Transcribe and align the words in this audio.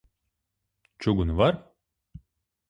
Čugunu 0.99 1.37
var? 1.37 1.73